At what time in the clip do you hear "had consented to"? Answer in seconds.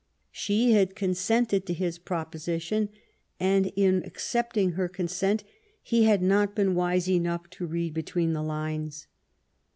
0.71-1.75